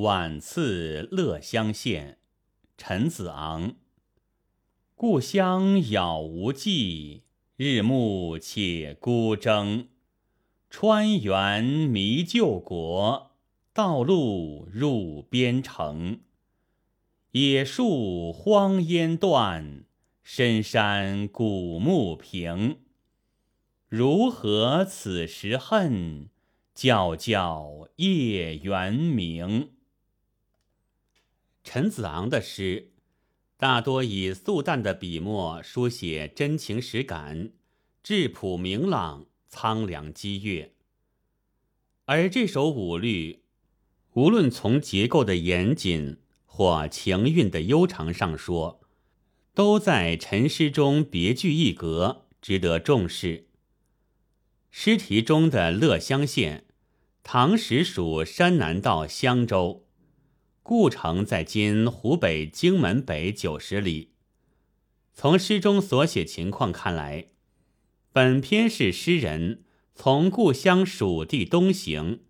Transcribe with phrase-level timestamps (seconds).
[0.00, 2.16] 晚次乐乡县，
[2.78, 3.74] 陈子昂。
[4.94, 7.24] 故乡杳无际，
[7.56, 9.88] 日暮且孤征。
[10.70, 13.32] 川原迷旧国，
[13.74, 16.20] 道路入边城。
[17.32, 19.84] 野树荒烟断，
[20.22, 22.78] 深山古木平。
[23.86, 26.30] 如何此时恨？
[26.74, 29.72] 皎皎夜圆明。
[31.62, 32.90] 陈子昂的诗
[33.56, 37.50] 大多以素淡的笔墨书写真情实感，
[38.02, 40.72] 质朴明朗，苍凉激越。
[42.06, 43.42] 而这首五律，
[44.14, 48.80] 无论从结构的严谨或情韵的悠长上说，
[49.54, 53.46] 都在陈诗中别具一格，值得重视。
[54.70, 56.64] 诗题中的乐乡县，
[57.22, 59.86] 唐时属山南道襄州，
[60.70, 64.12] 故城在今湖北荆门北九十里。
[65.12, 67.30] 从诗中所写情况看来，
[68.12, 69.64] 本篇是诗人
[69.96, 72.20] 从故乡蜀地东行，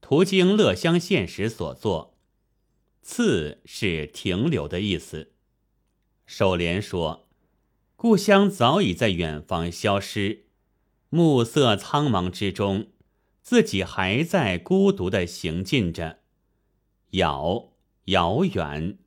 [0.00, 2.16] 途经乐乡县时所作。
[3.02, 5.32] 次是停留的意思。
[6.24, 7.28] 首联说，
[7.96, 10.44] 故乡早已在远方消失。
[11.08, 12.92] 暮色苍茫之中，
[13.40, 16.20] 自己还在孤独的行进着。
[17.10, 17.71] 遥
[18.06, 18.98] 遥远，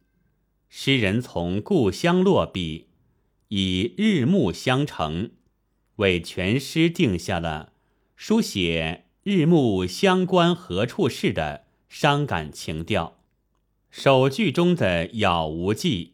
[0.70, 2.88] 诗人从故乡落笔，
[3.50, 5.32] 以日暮相成，
[5.98, 7.74] 为全诗定下了
[8.16, 13.20] 书写日暮相关何处事的伤感情调。
[13.90, 16.14] 首句中的杳无际，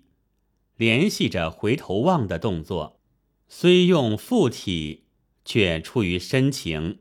[0.78, 3.00] 联系着回头望的动作，
[3.48, 5.06] 虽用附体。
[5.44, 7.00] 却出于深情。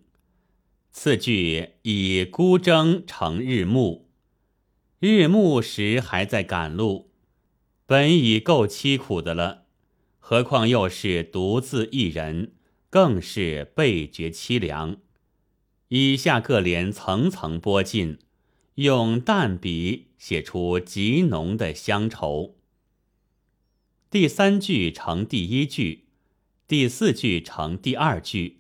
[0.90, 4.08] 次句以孤征成日暮，
[5.00, 7.10] 日暮时还在赶路，
[7.86, 9.64] 本已够凄苦的了，
[10.18, 12.52] 何况又是独自一人，
[12.90, 14.98] 更是倍觉凄凉。
[15.88, 18.18] 以下各联层层拨进，
[18.74, 22.56] 用淡笔写出极浓的乡愁。
[24.10, 26.04] 第三句成第一句。
[26.68, 28.58] 第四句成第二句，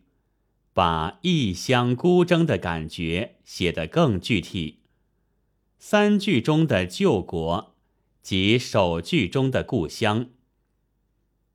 [0.72, 4.79] 把异乡孤征的感觉写得更具体。
[5.82, 7.74] 三句中的旧国，
[8.20, 10.28] 即首句中的故乡。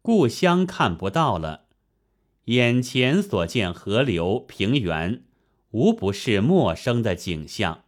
[0.02, 1.68] 故乡看不到了，
[2.46, 5.24] 眼前所见河流、平原，
[5.70, 7.84] 无不是陌生的景象，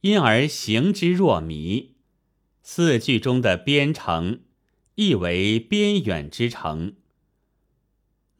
[0.00, 1.94] 因而行之若迷。
[2.64, 4.40] 四句中的边城，
[4.96, 6.96] 意为边远之城。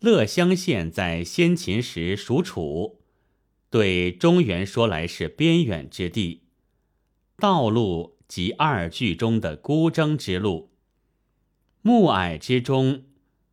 [0.01, 2.99] 乐乡县在先秦时属楚，
[3.71, 6.43] 对中原说来是边远之地。
[7.39, 10.71] 道路即二句中的孤征之路。
[11.83, 13.05] 暮霭之中，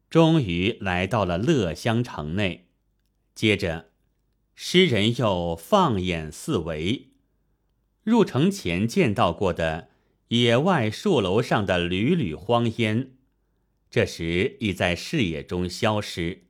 [0.09, 2.69] 终于来到了乐乡城内。
[3.35, 3.89] 接着，
[4.55, 7.09] 诗人又放眼四围，
[8.03, 9.89] 入城前见到过的
[10.29, 13.11] 野外树楼上的缕缕荒烟。
[13.89, 16.45] 这时已在视野中消失，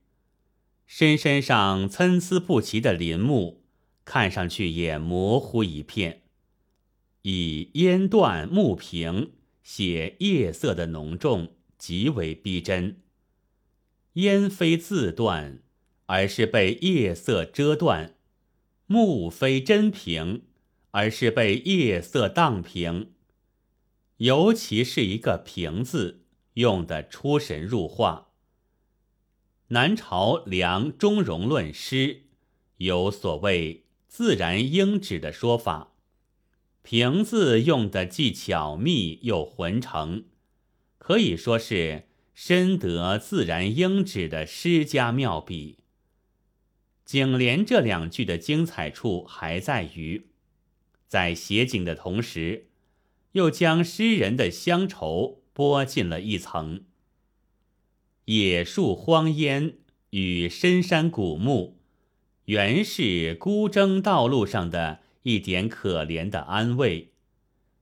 [0.85, 3.63] 深山上参差不齐的林木，
[4.05, 6.22] 看上去也模糊一片。
[7.23, 13.01] 以烟断木平写夜色的浓重，极为逼真。
[14.13, 15.61] 烟非自断，
[16.05, 18.15] 而是被夜色遮断；
[18.85, 20.43] 木非真平，
[20.91, 23.11] 而是被夜色荡平。
[24.17, 26.21] 尤其是一个“平”字。
[26.53, 28.29] 用的出神入化。
[29.69, 32.25] 南朝梁中庸论诗
[32.77, 35.92] 有所谓“自然应指”的说法，
[36.83, 40.25] 平字用的既巧密又浑成，
[40.99, 45.79] 可以说是深得自然英旨的诗家妙笔。
[47.03, 50.27] 景联这两句的精彩处还在于，
[51.07, 52.67] 在写景的同时，
[53.31, 55.39] 又将诗人的乡愁。
[55.55, 56.83] 拨进了一层，
[58.25, 59.75] 野树荒烟
[60.09, 61.77] 与深山古木，
[62.45, 67.11] 原是孤征道路上的一点可怜的安慰，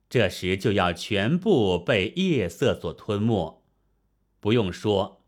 [0.10, 3.64] 这时就要全部被夜色所吞没。
[4.40, 5.24] 不用说，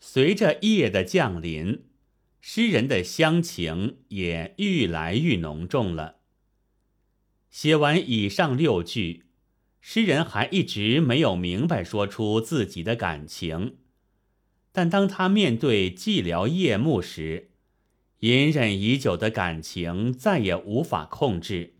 [0.00, 1.84] 随着夜的降临，
[2.40, 6.16] 诗人的乡情也愈来愈浓重了。
[7.50, 9.26] 写完以上六句。
[9.80, 13.78] 诗人还一直没有明白说出自己的感情，
[14.72, 17.47] 但当他面对寂寥夜幕时，
[18.20, 21.74] 隐忍已久的感情再也无法控制。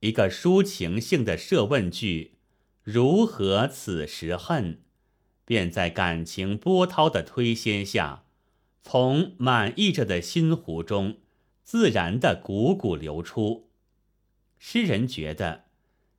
[0.00, 2.34] 一个抒情性的设问句
[2.82, 4.80] ：“如何此时恨？”
[5.44, 8.24] 便在感情波涛的推掀下，
[8.82, 11.18] 从满溢着的心湖中
[11.62, 13.68] 自然的汩汩流出。
[14.58, 15.64] 诗人觉得，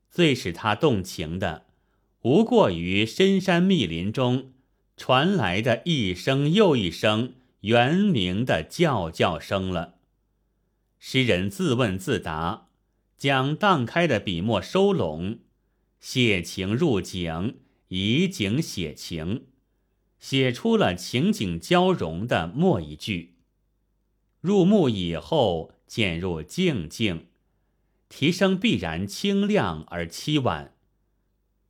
[0.10, 1.66] 最使他动情的，
[2.24, 4.52] 无过于深山密林中
[4.98, 9.96] 传来的一声又一声圆鸣的叫叫声了。
[10.98, 12.70] 诗人自问自答。
[13.16, 15.40] 将荡开的笔墨收拢，
[16.02, 19.46] 写情入景，以景写情，
[20.20, 23.36] 写出了情景交融的末一句。
[24.42, 27.28] 入目以后，渐入静静，
[28.10, 30.74] 提升必然清亮而凄婉，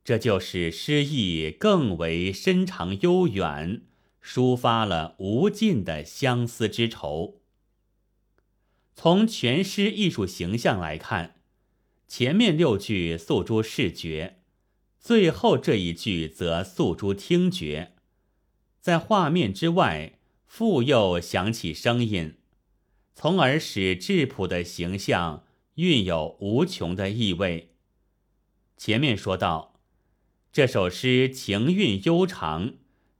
[0.02, 3.82] 这就使诗意更为深长悠远，
[4.24, 7.42] 抒发了无尽的相思之愁。
[8.94, 11.32] 从全诗艺术形象来看。
[12.06, 14.38] 前面六句诉诸视觉，
[15.00, 17.94] 最后这一句则诉诸听觉，
[18.80, 22.36] 在画面之外复又响起声音，
[23.14, 25.44] 从而使质朴的形象
[25.76, 27.74] 蕴有无穷的意味。
[28.76, 29.80] 前面说到，
[30.52, 32.74] 这首诗情韵悠长，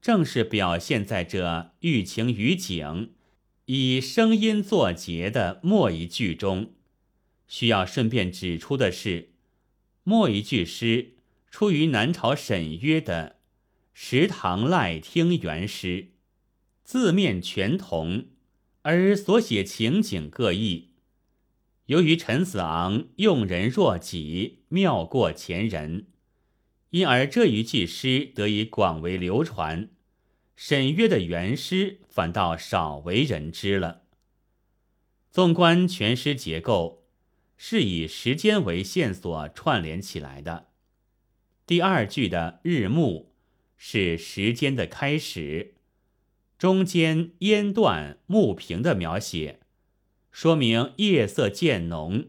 [0.04, 3.12] 正是表现在这寓情于景，
[3.64, 6.74] 以声音作结的末一句中。
[7.48, 9.30] 需要顺便指出的是，
[10.02, 11.14] 末一句诗
[11.50, 13.28] 出于南朝沈约的
[13.94, 16.02] 《石堂赖听原诗》，
[16.84, 18.26] 字面全同，
[18.82, 20.90] 而所写情景各异。
[21.86, 26.08] 由于陈子昂用人若己，妙过前人，
[26.94, 29.90] 因而这一句诗得以广为流传。
[30.54, 34.02] 沈约的原诗反倒少为人知了。
[35.32, 37.02] 纵观全诗结构。
[37.56, 40.68] 是以时间为线索串联起来的。
[41.66, 43.32] 第二句的日暮
[43.76, 45.74] 是时间的开始，
[46.58, 49.60] 中间烟断暮平的描写，
[50.32, 52.28] 说明夜色渐浓。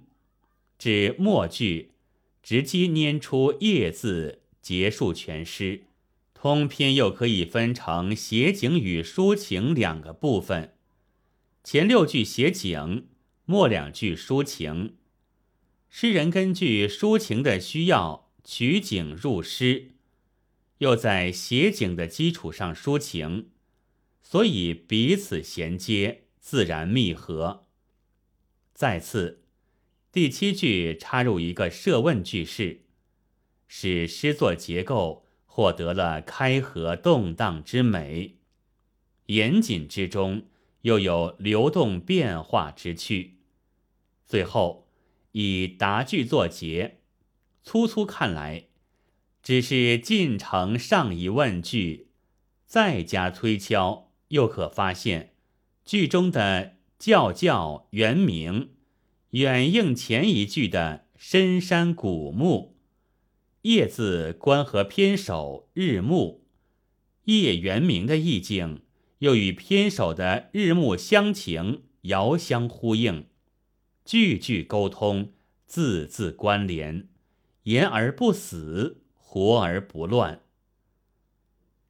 [0.78, 1.96] 至末句
[2.44, 5.84] 直接拈出“夜”字，结束全诗。
[6.34, 10.74] 通篇又可以分成写景与抒情两个部分，
[11.64, 13.06] 前六句写景，
[13.46, 14.96] 末两句抒情。
[15.88, 19.92] 诗人根据抒情的需要取景入诗，
[20.80, 23.50] 又在写景的基础上抒情，
[24.24, 27.68] 所以彼此衔接，自然密合。
[28.74, 29.44] 再次，
[30.12, 32.85] 第七句插入一个设问句式，
[33.68, 38.38] 使诗作结构获得了开合动荡之美，
[39.28, 40.48] 严谨之中
[40.82, 43.40] 又有流动变化之趣。
[44.26, 44.84] 最后。
[45.38, 47.02] 以答句作结，
[47.62, 48.68] 粗粗看来，
[49.44, 52.08] 只是进程上一问句，
[52.66, 55.34] 再加推敲，又可发现
[55.84, 58.70] 句中的叫叫原名，
[59.32, 62.75] 远应前一句的深山古墓，
[63.66, 66.42] 叶字关合篇首日暮，
[67.24, 68.84] 叶原名的意境，
[69.18, 73.26] 又与篇首的日暮乡情遥相呼应。
[74.06, 75.32] 句句沟通，
[75.66, 77.10] 字字关联，
[77.64, 80.44] 言而不死，活而不乱。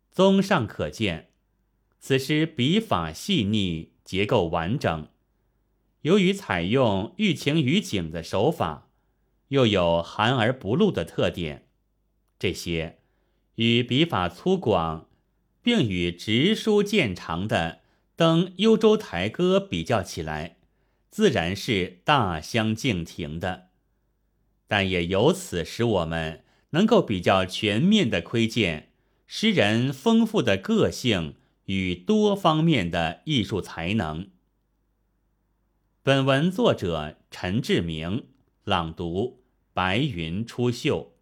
[0.09, 1.31] 综上可见，
[1.99, 5.09] 此诗笔法细腻，结构完整。
[6.03, 8.87] 由于采用寓情于景的手法，
[9.49, 11.64] 又有含而不露的特点，
[12.37, 12.99] 这些
[13.55, 15.05] 与笔法粗犷，
[15.61, 17.81] 并与直书见长的
[18.15, 20.57] 《登幽州台歌》比较起来。
[21.09, 23.69] 自然是大相径庭的，
[24.67, 28.91] 但也由此使我们能够比较全面的窥见
[29.25, 34.27] 诗人丰富的个性与多方面的艺术才能。
[36.03, 38.25] 本文作者陈志明，
[38.65, 39.41] 朗读：
[39.73, 41.14] 白云出岫。